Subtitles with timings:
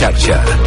[0.00, 0.59] Notícies en xarxa.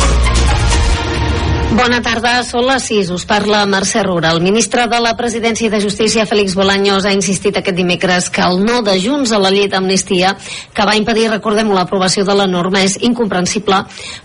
[1.84, 3.10] Bona tarda, són les 6.
[3.12, 4.30] Us parla Mercè Rura.
[4.32, 8.62] El ministre de la Presidència de Justícia, Félix Bolaños, ha insistit aquest dimecres que el
[8.64, 10.30] no de Junts a la llei d'amnistia,
[10.72, 13.82] que va impedir, recordem l'aprovació de la norma, és incomprensible,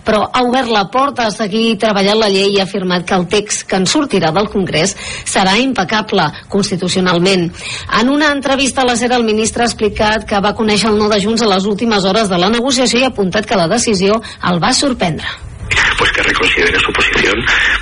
[0.07, 3.27] però ha obert la porta a seguir treballant la llei i ha afirmat que el
[3.27, 4.95] text que en sortirà del Congrés
[5.27, 7.49] serà impecable constitucionalment.
[7.99, 11.11] En una entrevista a la SER, el ministre ha explicat que va conèixer el no
[11.11, 14.21] de Junts a les últimes hores de la negociació i ha apuntat que la decisió
[14.47, 15.48] el va sorprendre
[16.19, 17.35] que reconsidere su posición,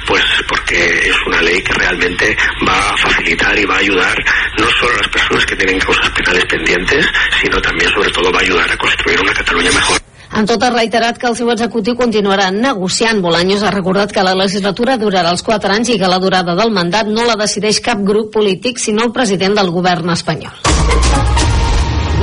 [0.05, 0.77] pues porque
[1.09, 2.37] es una ley que realmente
[2.67, 4.15] va a facilitar y va a ayudar
[4.59, 7.05] no solo a las personas que tienen causas penales pendientes,
[7.41, 9.97] sino también sobre todo va a ayudar a construir una Cataluña mejor.
[10.37, 13.23] En tot ha reiterat que el seu executiu continuarà negociant.
[13.23, 16.75] Bolaños ha recordat que la legislatura durarà els 4 anys i que la durada del
[16.75, 21.26] mandat no la decideix cap grup polític, sinó el president del govern espanyol.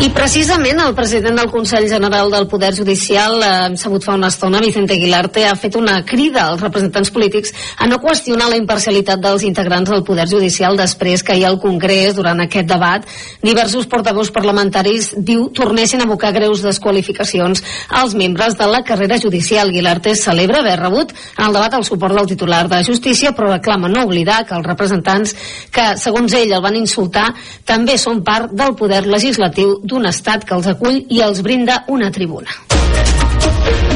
[0.03, 4.27] I precisament el president del Consell General del Poder Judicial, eh, hem sabut fa una
[4.27, 9.23] estona, Vicente Aguilarte, ha fet una crida als representants polítics a no qüestionar la imparcialitat
[9.23, 13.07] dels integrants del Poder Judicial després que ahir al Congrés, durant aquest debat,
[13.41, 19.71] diversos portaveus parlamentaris diu tornessin a abocar greus desqualificacions als membres de la carrera judicial.
[19.71, 23.89] Aguilarte celebra haver rebut en el debat el suport del titular de Justícia, però reclama
[23.89, 25.37] no oblidar que els representants
[25.71, 27.31] que, segons ell, el van insultar,
[27.65, 32.11] també són part del poder legislatiu d'un estat que els acull i els brinda una
[32.11, 33.94] tribuna.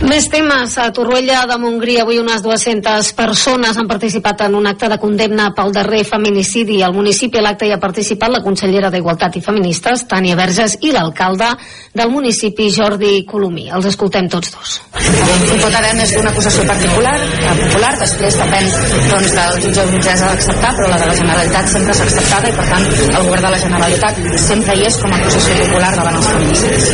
[0.00, 0.72] Més temes.
[0.80, 5.50] A Torroella de Montgrí avui unes 200 persones han participat en un acte de condemna
[5.56, 6.78] pel darrer feminicidi.
[6.82, 10.92] Al municipi a l'acte hi ha participat la consellera d'Igualtat i Feministes, Tània Verges, i
[10.94, 11.50] l'alcalde
[11.92, 13.66] del municipi, Jordi Colomí.
[13.68, 14.78] Els escoltem tots dos.
[14.96, 17.14] Imputarem és d'una acusació particular,
[17.60, 18.70] popular, després depèn
[19.10, 22.56] doncs, del jutge o jutgessa d'acceptar, però la de la Generalitat sempre s'ha acceptada i
[22.56, 26.20] per tant el govern de la Generalitat sempre hi és com a acusació popular davant
[26.22, 26.90] els feminicidis.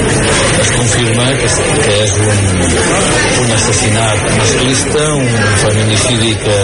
[0.67, 1.51] Es confirma que,
[1.87, 2.96] que és un,
[3.43, 5.27] un assassinat masclista, un
[5.65, 6.57] feminicidi que,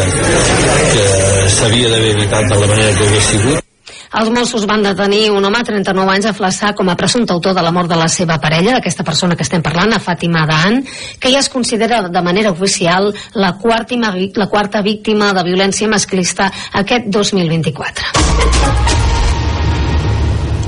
[0.93, 1.05] que
[1.59, 3.69] s'havia d'haver evitat de la manera que hagués sigut.
[4.13, 7.55] Els Mossos van detenir un home de 39 anys a Flaçà com a presumpte autor
[7.57, 10.83] de la mort de la seva parella, d'aquesta persona que estem parlant, a Fàtima Daan,
[11.19, 13.97] que ja es considera de manera oficial la quarta,
[14.37, 19.02] la quarta víctima de violència masclista aquest 2024.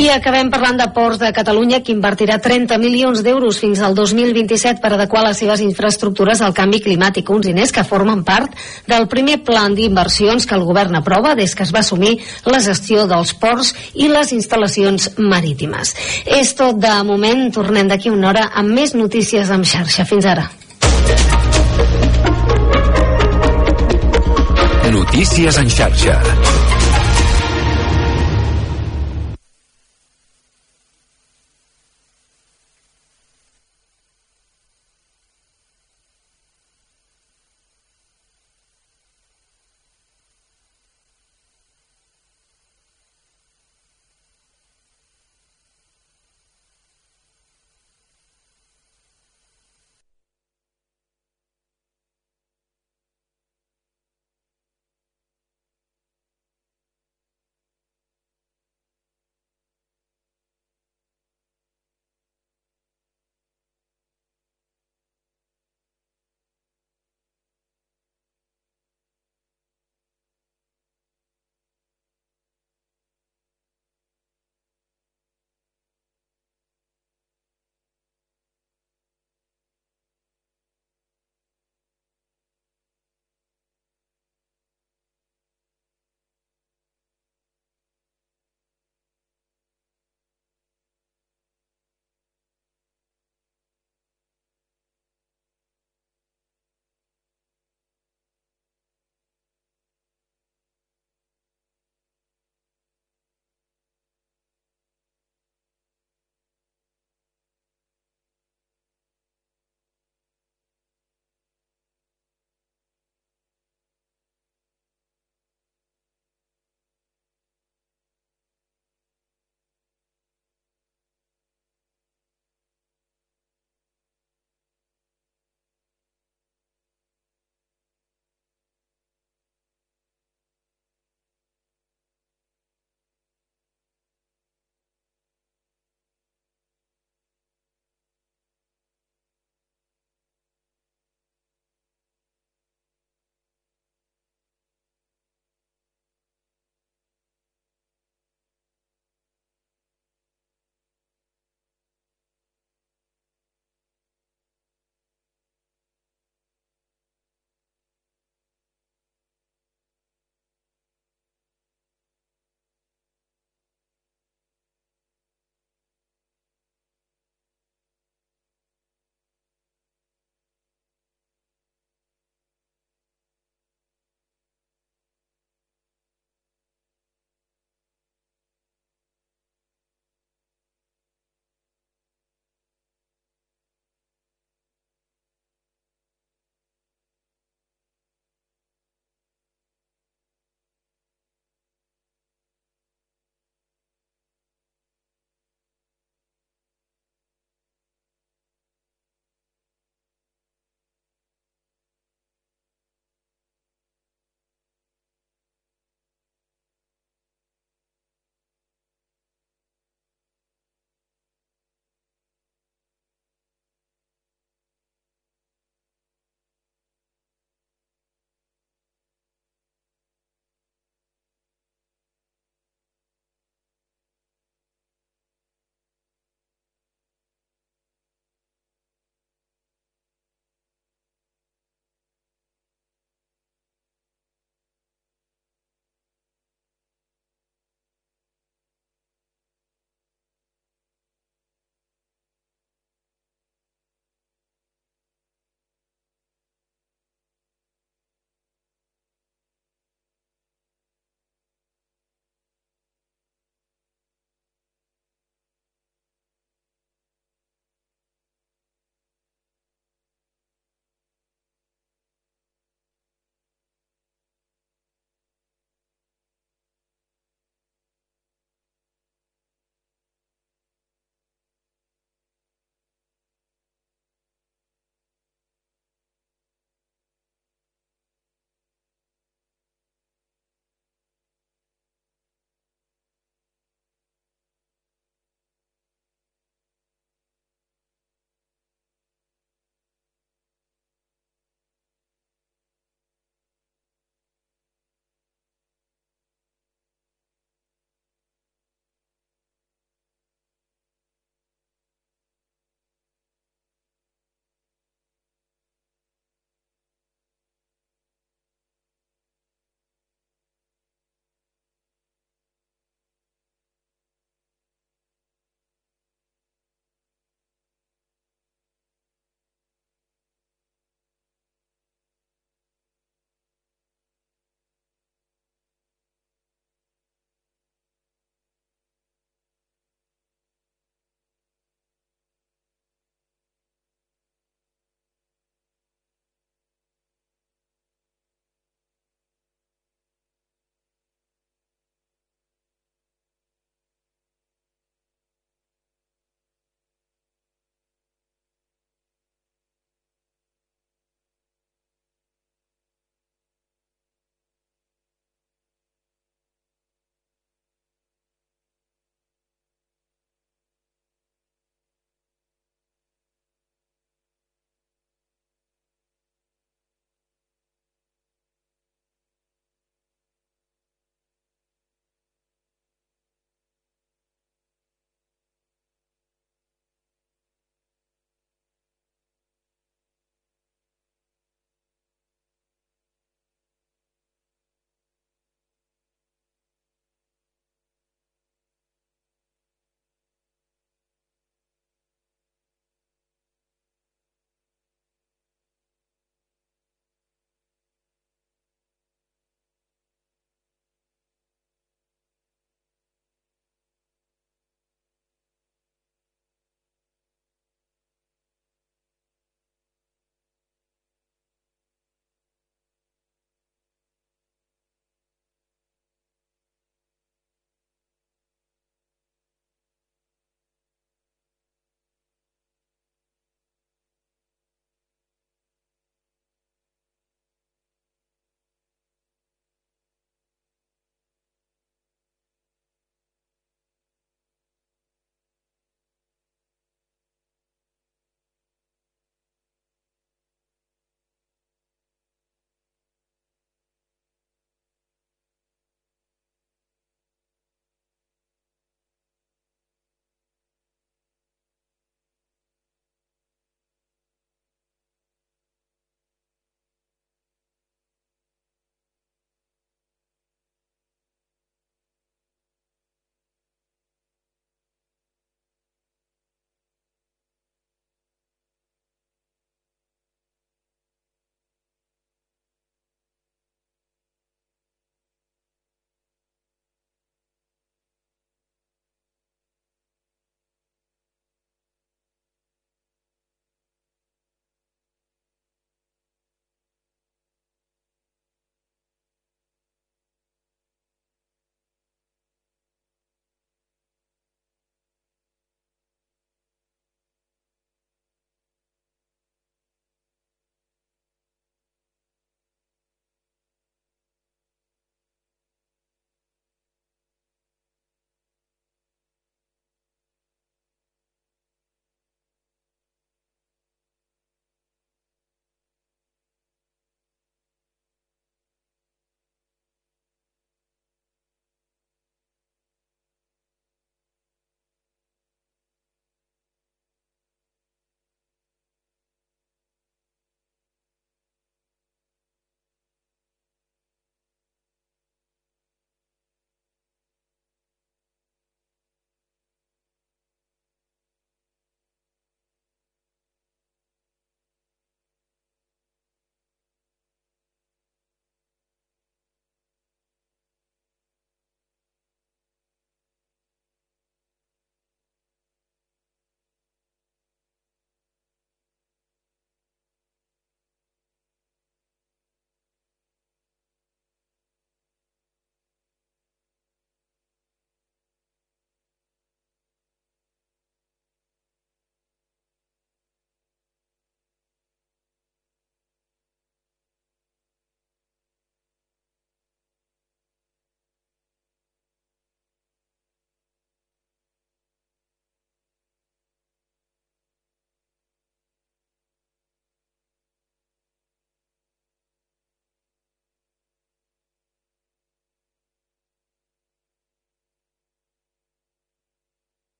[0.00, 4.80] I acabem parlant de Ports de Catalunya, que invertirà 30 milions d'euros fins al 2027
[4.80, 7.28] per adequar les seves infraestructures al canvi climàtic.
[7.28, 8.54] Uns diners que formen part
[8.88, 12.14] del primer plan d'inversions que el govern aprova des que es va assumir
[12.48, 15.92] la gestió dels ports i les instal·lacions marítimes.
[16.24, 17.50] És tot de moment.
[17.52, 20.08] Tornem d'aquí una hora amb més notícies en xarxa.
[20.08, 20.48] Fins ara.
[24.96, 26.16] Notícies en xarxa.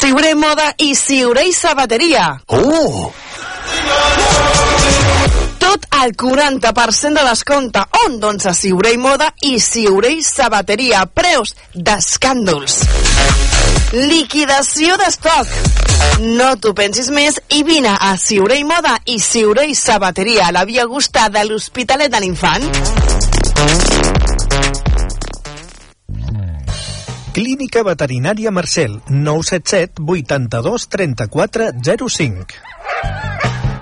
[0.00, 2.40] Siurei Moda i Siurei Sabateria.
[2.46, 3.12] Oh!
[5.60, 7.82] Tot el 40% de descompte.
[8.06, 8.16] On?
[8.22, 11.04] Doncs a Siurei Moda i Siurei Sabateria.
[11.04, 12.78] Preus d'escàndols.
[13.92, 15.52] Liquidació d'estoc.
[16.24, 20.88] No t'ho pensis més i vine a Siurei Moda i Siurei Sabateria a la Via
[20.88, 24.19] Augusta de l'Hospitalet de l'Infant.
[27.32, 31.68] Clínica Veterinària Marcel, 977 82 34
[32.08, 32.46] 05.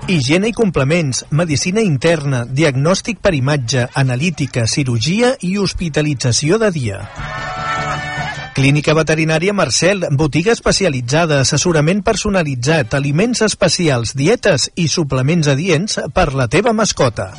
[0.05, 6.99] Higiene i complements, medicina interna, diagnòstic per imatge, analítica, cirurgia i hospitalització de dia.
[8.53, 16.45] Clínica Veterinària Marcel, botiga especialitzada, assessorament personalitzat, aliments especials, dietes i suplements adients per la
[16.51, 17.31] teva mascota.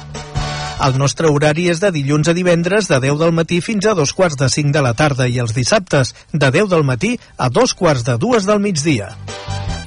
[0.81, 4.15] El nostre horari és de dilluns a divendres de 10 del matí fins a dos
[4.17, 7.75] quarts de 5 de la tarda i els dissabtes de 10 del matí a dos
[7.77, 9.11] quarts de dues del migdia.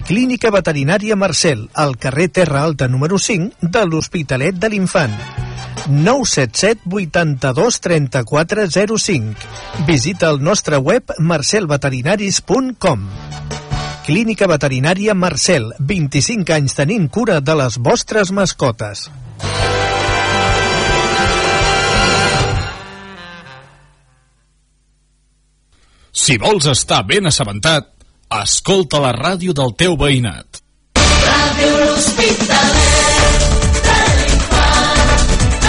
[0.05, 5.15] Clínica Veterinària Marcel, al carrer Terra Alta número 5 de l'Hospitalet de l'Infant.
[5.87, 9.49] 977 82 34 05.
[9.87, 13.09] Visita el nostre web marcelveterinaris.com.
[14.05, 19.07] Clínica Veterinària Marcel, 25 anys tenint cura de les vostres mascotes.
[26.23, 27.89] Si vols estar ben assabentat,
[28.31, 30.61] escolta la ràdio del teu veïnat.
[30.95, 33.41] Ràdio L'Hospitalet
[33.87, 35.11] de l'Infant,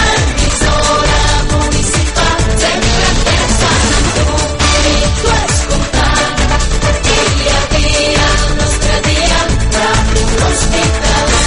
[0.05, 4.27] emissora municipal, sempre pensant en tu,
[4.69, 6.39] i tu escoltant,
[7.09, 9.39] dia a dia, el nostre dia,
[9.75, 11.43] Ràdio L'Hospitalet.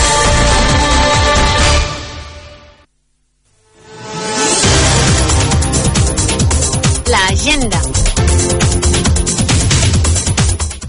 [7.09, 7.81] L'agenda.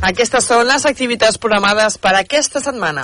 [0.10, 3.04] Aquestes són les activitats programades per aquesta setmana.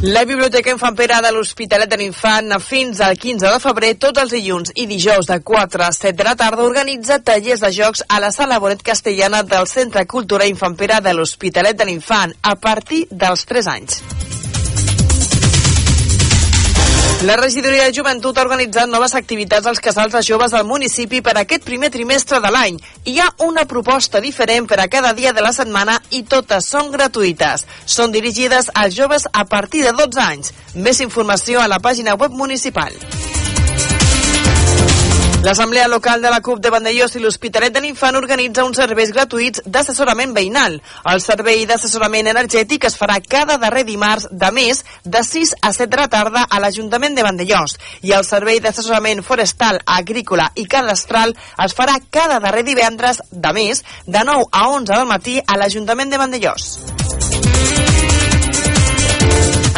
[0.00, 4.32] La Biblioteca Infant Pere de l'Hospitalet de l'Infant fins al 15 de febrer, tots els
[4.32, 8.22] dilluns i dijous de 4 a 7 de la tarda, organitza tallers de jocs a
[8.24, 13.04] la Sala Bonet Castellana del Centre Cultura Infant Pere de l'Hospitalet de l'Infant a partir
[13.10, 14.02] dels 3 anys.
[17.22, 21.34] La regidoria de joventut ha organitzat noves activitats als casals de joves del municipi per
[21.36, 22.78] aquest primer trimestre de l'any.
[23.04, 26.88] Hi ha una proposta diferent per a cada dia de la setmana i totes són
[26.94, 27.66] gratuïtes.
[27.84, 30.54] Són dirigides als joves a partir de 12 anys.
[30.74, 32.96] Més informació a la pàgina web municipal.
[35.42, 39.62] L'Assemblea Local de la CUP de Vandellós i l'Hospitalet de l'Infant organitza uns serveis gratuïts
[39.64, 40.76] d'assessorament veïnal.
[41.08, 45.88] El servei d'assessorament energètic es farà cada darrer dimarts de mes de 6 a 7
[45.94, 51.32] de la tarda a l'Ajuntament de Vandellós i el servei d'assessorament forestal, agrícola i cadastral
[51.64, 56.12] es farà cada darrer divendres de mes de 9 a 11 del matí a l'Ajuntament
[56.12, 56.68] de Vandellós.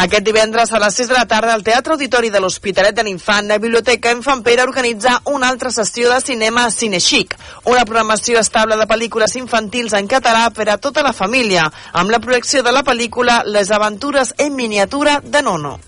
[0.01, 3.47] Aquest divendres a les 6 de la tarda al Teatre Auditori de l'Hospitalet de l'Infant,
[3.47, 7.37] la Biblioteca Infant Pere organitza una altra sessió de cinema Cinexic,
[7.69, 12.25] una programació estable de pel·lícules infantils en català per a tota la família, amb la
[12.25, 15.79] projecció de la pel·lícula Les aventures en miniatura de Nono.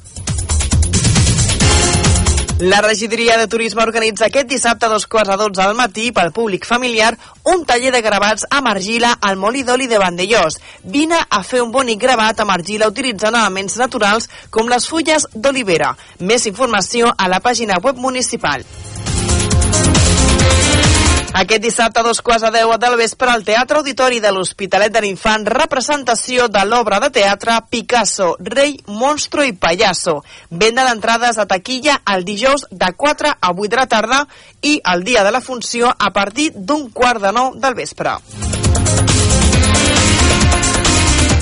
[2.60, 6.30] La regidoria de turisme organitza aquest dissabte a dos quarts a dotze del matí pel
[6.30, 7.16] públic familiar
[7.50, 10.60] un taller de gravats amb argila al Molí d'Oli de Vandellós.
[10.84, 15.96] Vine a fer un bonic gravat amb argila utilitzant elements naturals com les fulles d'olivera.
[16.20, 18.62] Més informació a la pàgina web municipal.
[21.34, 25.00] Aquest dissabte a dos quarts a deu del vespre al Teatre Auditori de l'Hospitalet de
[25.02, 30.20] l'Infant representació de l'obra de teatre Picasso, Rei, Monstro i Payaso.
[30.50, 34.20] Venda d'entrades a taquilla el dijous de 4 a 8 de la tarda
[34.62, 38.14] i el dia de la funció a partir d'un quart de nou del vespre.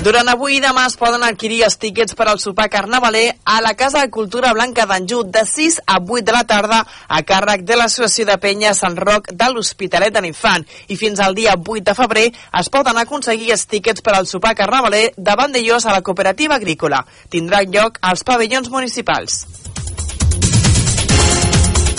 [0.03, 3.71] Durant avui i demà es poden adquirir els tíquets per al sopar carnavaler a la
[3.79, 7.79] Casa de Cultura Blanca d'Anjut de 6 a 8 de la tarda a càrrec de
[7.79, 11.95] l'Associació de Penya Sant Roc de l'Hospitalet de l'Infant i fins al dia 8 de
[11.95, 16.59] febrer es poden aconseguir els tíquets per al sopar carnavaler de Vandellós a la cooperativa
[16.59, 17.05] agrícola.
[17.31, 19.45] Tindrà lloc als pavellons municipals.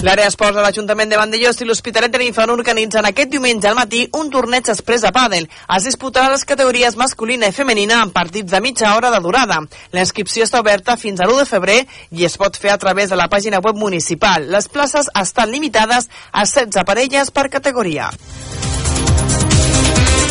[0.03, 4.01] L'àrea esports de l'Ajuntament de Vandellós i l'Hospitalet de l'Infant organitzen aquest diumenge al matí
[4.19, 5.47] un torneig express a pàdel.
[5.77, 9.61] Es disputarà les categories masculina i femenina en partits de mitja hora de durada.
[9.95, 11.79] La inscripció està oberta fins a l'1 de febrer
[12.19, 14.51] i es pot fer a través de la pàgina web municipal.
[14.51, 18.11] Les places estan limitades a 16 parelles per categoria.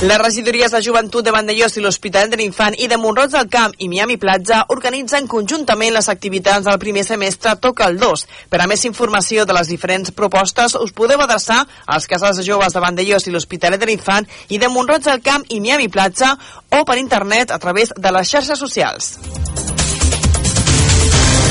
[0.00, 3.74] Les regidories de joventut de Vandellós i l'Hospitalet de l'Infant i de Montroig del Camp
[3.84, 8.24] i Miami Platja organitzen conjuntament les activitats del primer semestre Toca el 2.
[8.48, 12.72] Per a més informació de les diferents propostes us podeu adreçar als casals de joves
[12.72, 16.32] de Vandellós i l'Hospitalet de l'Infant i de Montroig del Camp i Miami Platja
[16.72, 19.18] o per internet a través de les xarxes socials.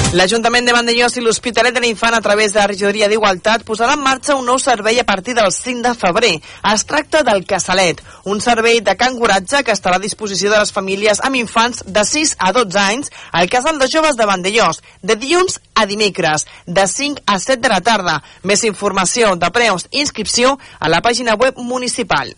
[0.10, 4.02] L'Ajuntament de Vandellós i l'Hospitalet de l'Infant a través de la regidoria d'Igualtat posarà en
[4.02, 6.32] marxa un nou servei a partir del 5 de febrer.
[6.72, 11.22] Es tracta del Casalet, un servei de canguratge que estarà a disposició de les famílies
[11.22, 15.60] amb infants de 6 a 12 anys al casal de joves de Vandellós, de dilluns
[15.76, 18.18] a dimecres, de 5 a 7 de la tarda.
[18.42, 22.34] Més informació de preus i inscripció a la pàgina web municipal.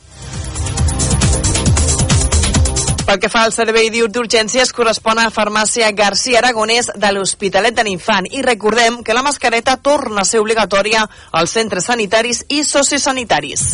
[3.12, 8.30] Pel que fa al servei d'urgències, correspon a Farmàcia García Aragonès de l'Hospitalet de l'Infant.
[8.32, 11.02] I recordem que la mascareta torna a ser obligatòria
[11.36, 13.65] als centres sanitaris i sociosanitaris.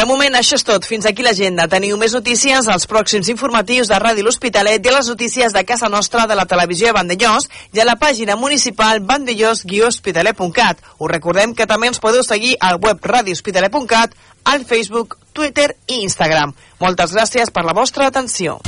[0.00, 0.88] De moment, això és tot.
[0.88, 1.68] Fins aquí l'agenda.
[1.68, 5.92] Teniu més notícies als pròxims informatius de Ràdio L'Hospitalet i a les notícies de casa
[5.92, 10.80] nostra de la televisió de Vandellós i a la pàgina municipal vandellós-hospitalet.cat.
[10.96, 16.54] Us recordem que també ens podeu seguir al web radiohospitalet.cat, al Facebook, Twitter i Instagram.
[16.80, 18.58] Moltes gràcies per la vostra atenció.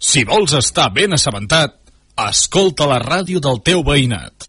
[0.00, 1.76] Si vols estar ben assabentat,
[2.28, 4.48] escolta la ràdio del teu veïnat.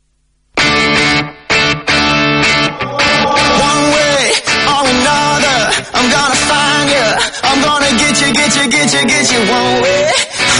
[3.61, 4.23] One way
[4.71, 5.59] or another,
[5.93, 7.07] I'm gonna find you.
[7.43, 9.41] I'm gonna get you, get you, get you, get you.
[9.51, 10.07] One way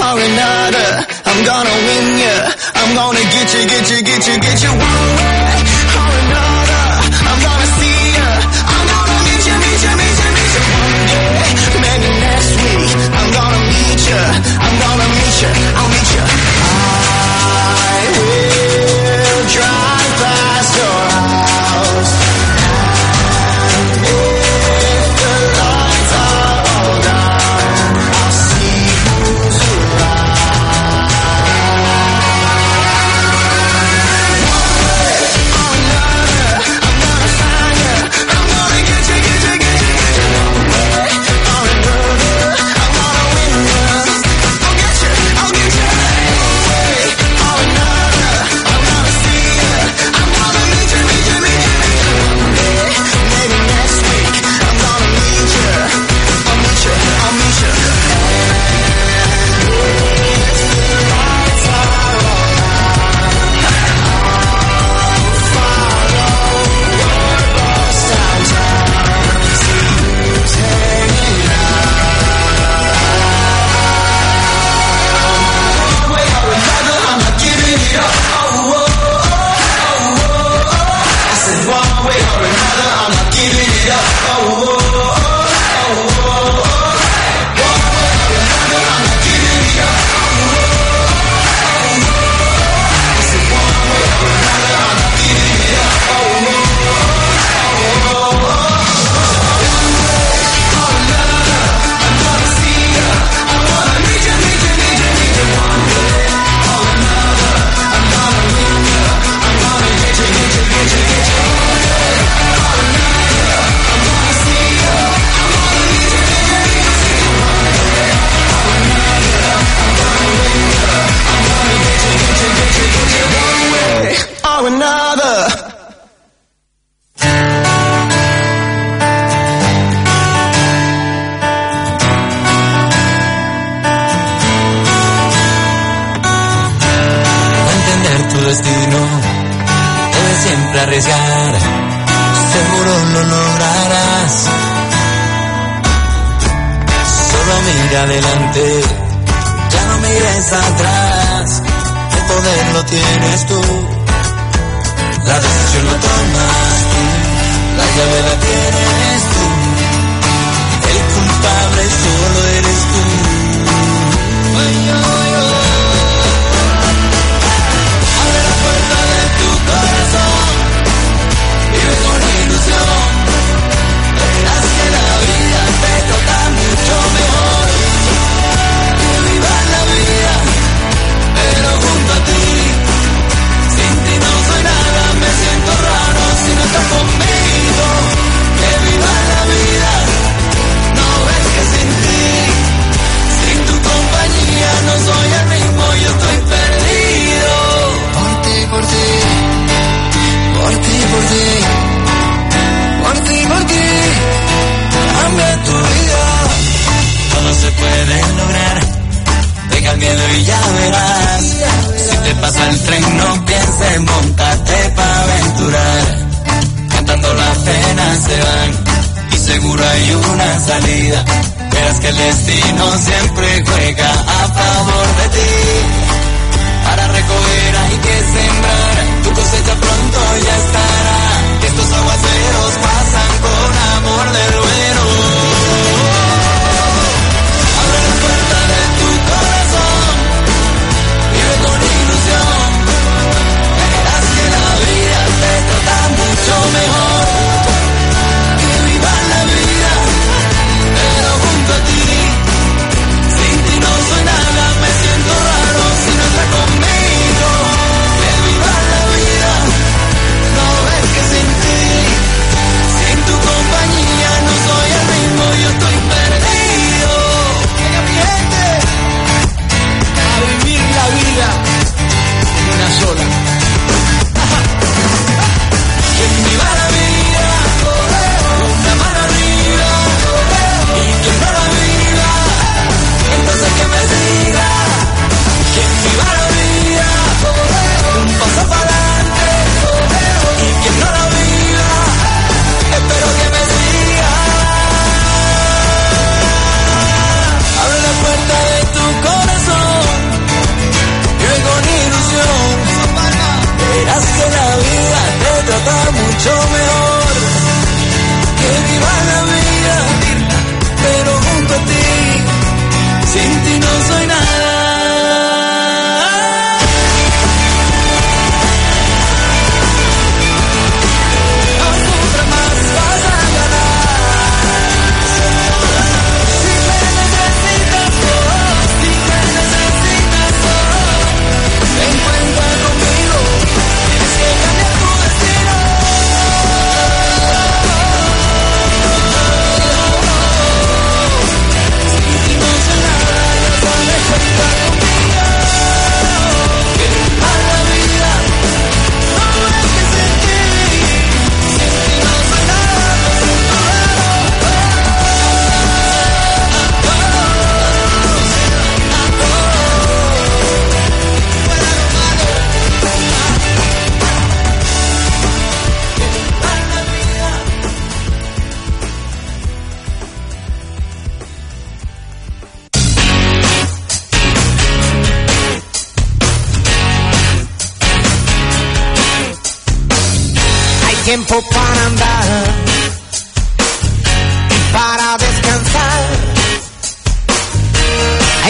[0.06, 0.90] or another,
[1.26, 2.38] I'm gonna win you.
[2.76, 4.72] I'm gonna get you, get you, get you, get you.
[4.76, 5.51] One way
[14.12, 14.18] you.
[14.60, 15.52] I'm gonna meet you.
[15.76, 16.51] I'll meet you.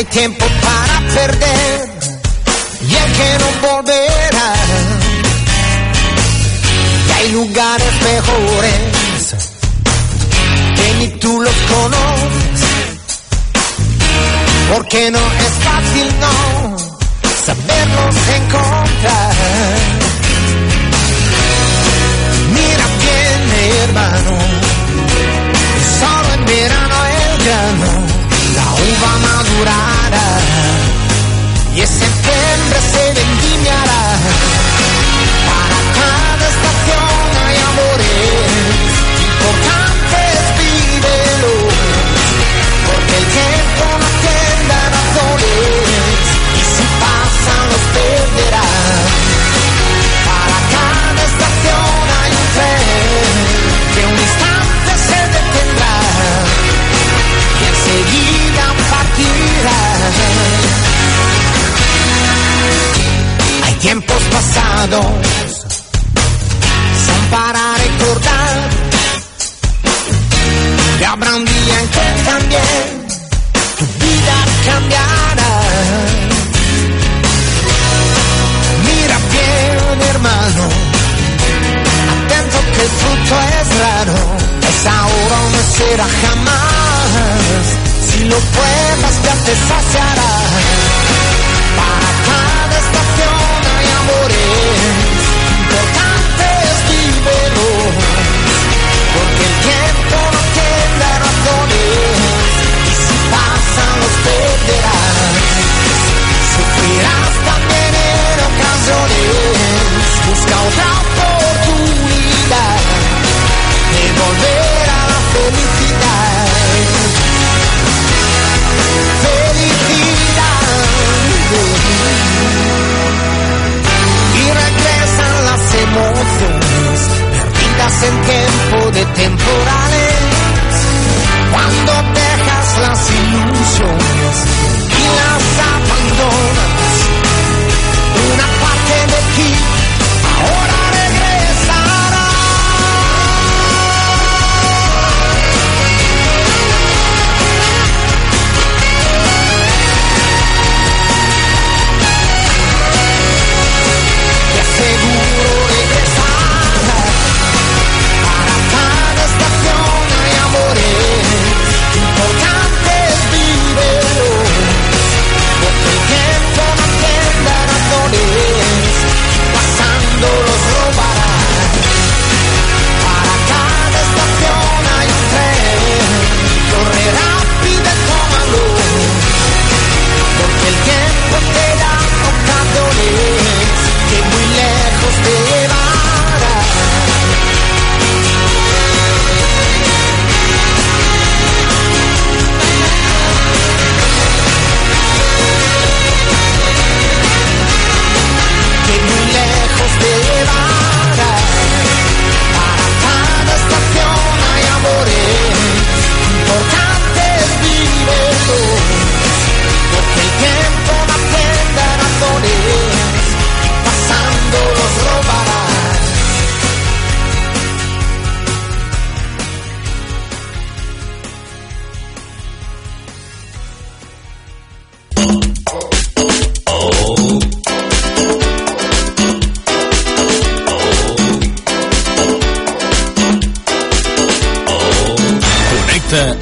[0.02, 1.90] hay tiempo para perder
[2.90, 4.54] y el que no volverá.
[7.08, 9.36] Y hay lugares mejores
[10.76, 12.62] que ni tú los conoces,
[14.74, 16.78] porque no es fácil no
[17.46, 19.36] saberlos encontrar.
[22.56, 23.42] Mira bien,
[23.84, 24.61] hermano.
[31.76, 34.41] y ese septiembre se vendimiará.
[64.42, 65.02] pasado,
[67.06, 68.70] son para recordar.
[71.00, 72.86] Y habrá un día en que también
[73.78, 75.54] tu vida cambiará.
[78.88, 80.64] Mira bien, hermano,
[82.14, 84.20] atento que el fruto es raro.
[84.70, 87.64] Esa ahora no será jamás.
[88.08, 90.41] Si lo pruebas, ya te saciarás.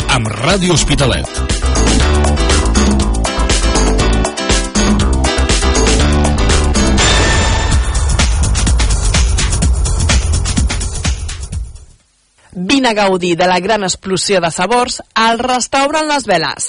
[0.09, 1.27] Amb Ràdio Hospitalet.
[12.51, 16.68] Vine a gaudir de la gran explosió de sabors al restaurant Les Veles.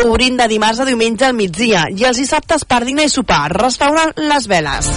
[0.00, 3.44] Obrint de dimarts a diumenge al migdia i els dissabtes per dinar i sopar.
[3.52, 4.88] Restaurant Les Veles.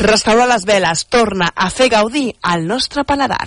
[0.00, 3.46] Restaurant Les Veles torna a fer gaudir al nostre paladar.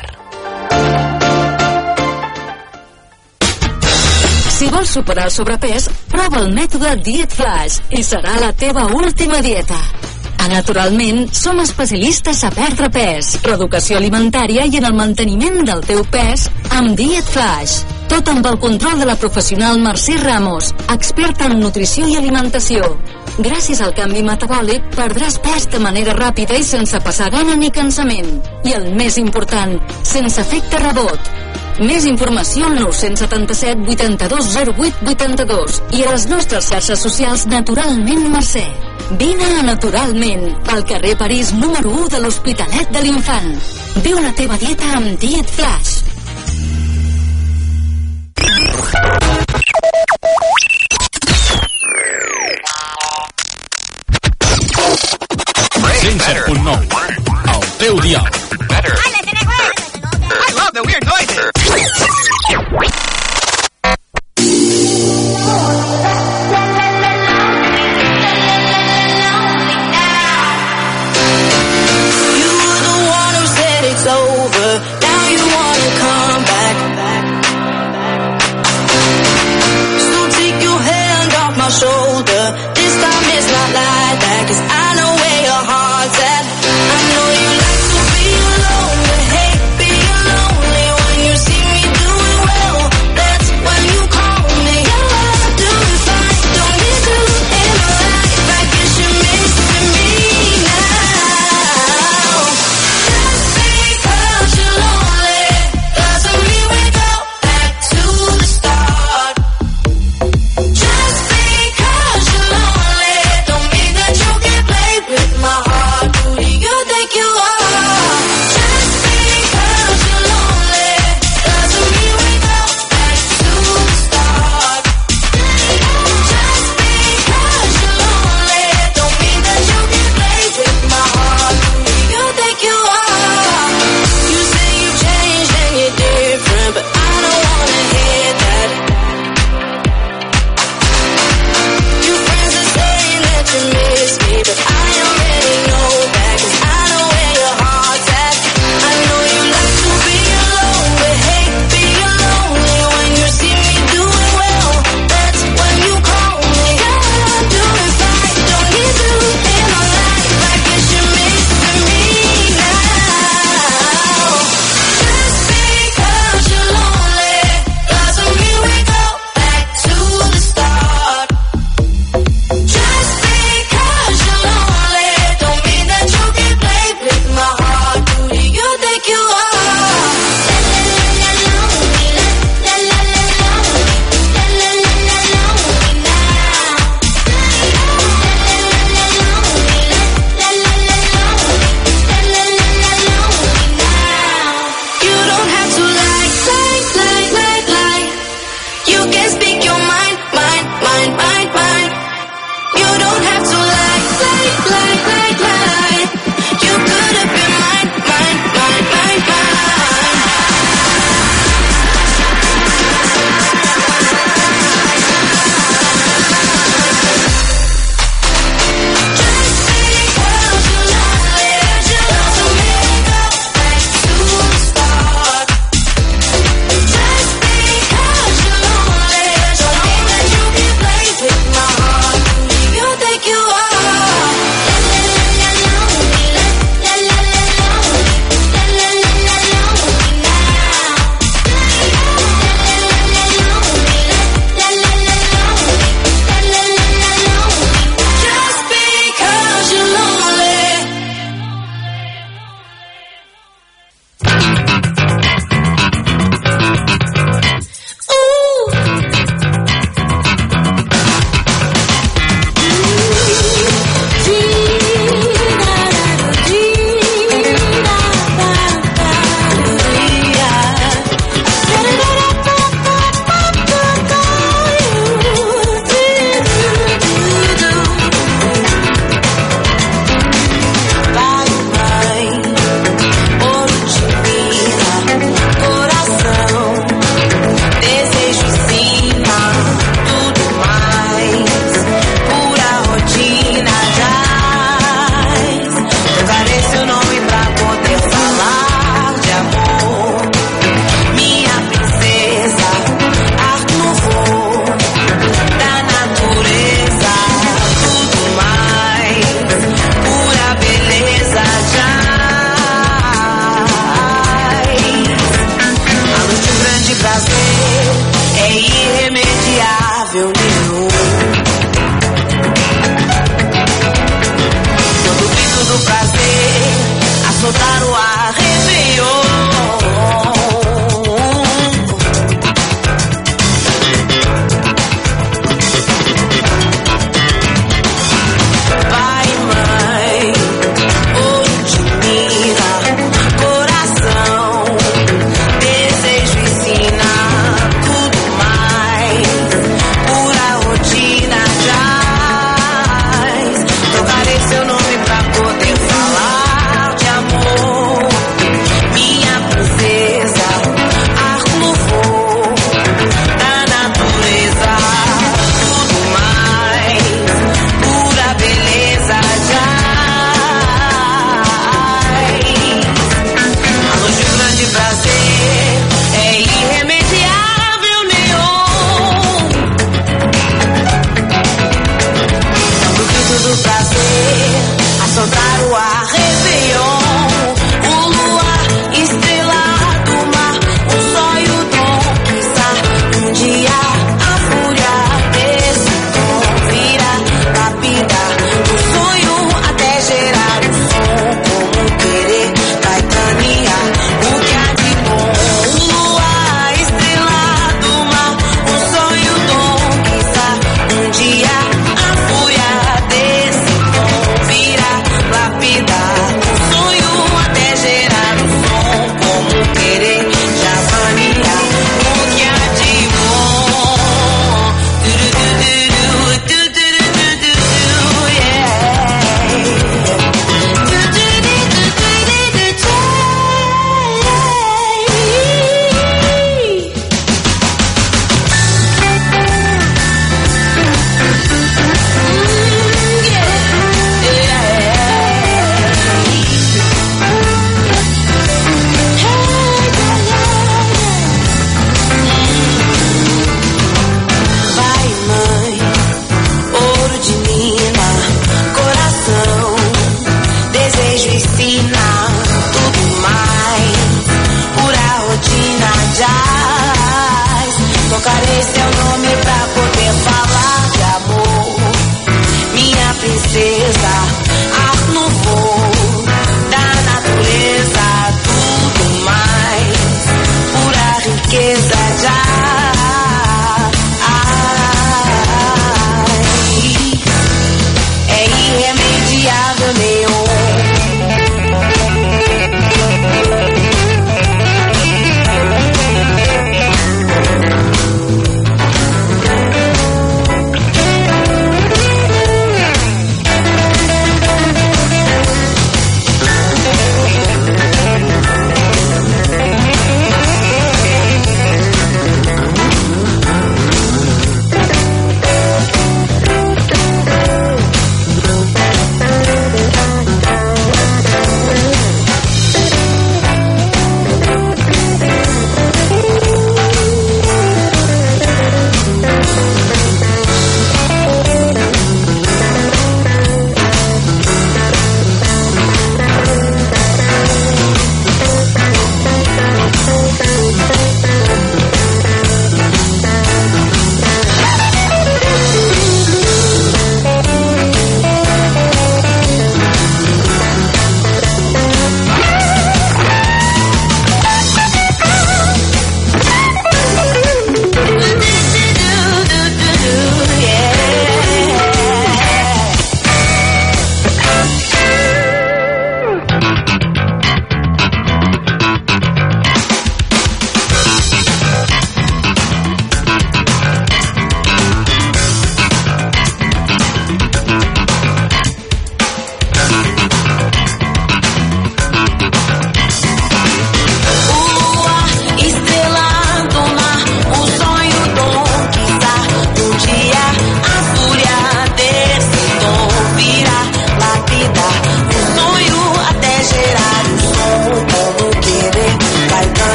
[4.53, 9.41] Si vols superar el sobrepès, prova el mètode Diet Flash i serà la teva última
[9.43, 10.12] dieta.
[10.43, 16.01] A Naturalment, som especialistes a perdre pes, reeducació alimentària i en el manteniment del teu
[16.11, 17.77] pes amb Diet Flash.
[18.11, 22.91] Tot amb el control de la professional Mercè Ramos, experta en nutrició i alimentació.
[23.37, 28.35] Gràcies al canvi metabòlic, perdràs pes de manera ràpida i sense passar gana ni cansament.
[28.67, 31.31] I el més important, sense efecte rebot.
[31.81, 38.65] Més informació al 977 82 08 82 i a les nostres xarxes socials Naturalment Mercè.
[39.17, 43.51] Vine a Naturalment, al carrer París número 1 de l'Hospitalet de l'Infant.
[44.05, 46.03] Viu la teva dieta amb Diet Flash.
[57.53, 58.42] El teu dial.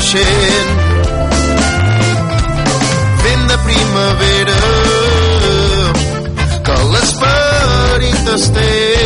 [0.00, 0.70] creixent.
[3.24, 4.60] Vent de primavera
[6.64, 8.99] que l'esperit es té.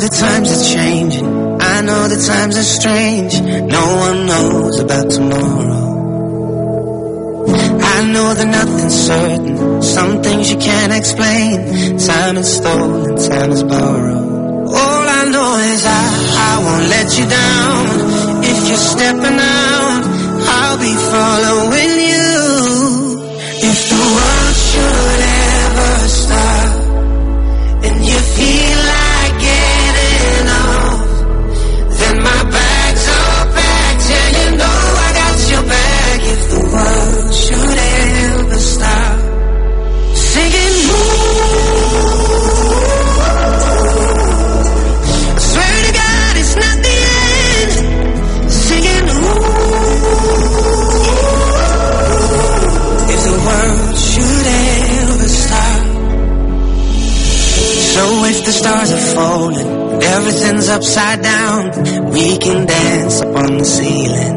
[0.00, 1.26] the times are changing.
[1.60, 3.38] I know the times are strange.
[3.40, 5.80] No one knows about tomorrow.
[7.96, 9.82] I know that nothing's certain.
[9.82, 11.98] Some things you can't explain.
[11.98, 14.68] Time is stolen, time is borrowed.
[14.80, 16.04] All I know is I,
[16.48, 17.84] I won't let you down.
[18.50, 20.02] If you're stepping out,
[20.56, 22.40] I'll be following you.
[23.68, 25.20] If the world should
[25.60, 26.72] ever stop
[27.84, 28.79] and you feel
[58.50, 64.36] the stars are falling everything's upside down, we can dance on the ceiling.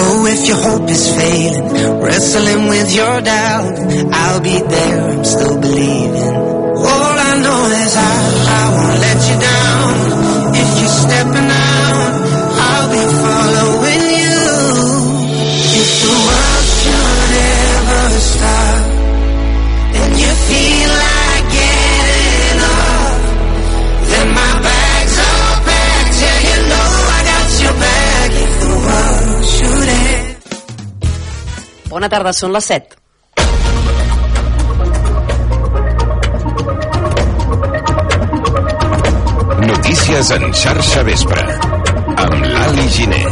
[0.00, 3.78] Oh, if your hope is failing, wrestling with your doubt,
[4.12, 6.57] I'll be there, I'm still believing.
[31.98, 32.94] Bona tarda, són les 7.
[39.66, 41.42] Notícies en xarxa vespre
[42.22, 43.24] amb l'Ali Giné.